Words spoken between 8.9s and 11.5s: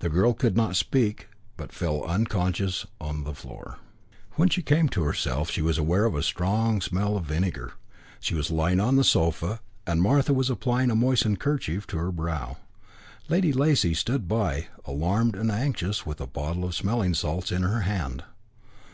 the sofa, and Martha was applying a moistened